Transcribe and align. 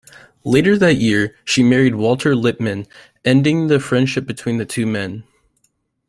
Later 0.43 0.79
that 0.79 0.95
year, 0.95 1.35
she 1.45 1.61
married 1.61 1.93
Walter 1.93 2.35
Lippmann, 2.35 2.87
ending 3.23 3.67
the 3.67 3.79
friendship 3.79 4.25
between 4.25 4.57
the 4.57 4.65
two 4.65 4.87
men. 4.87 5.25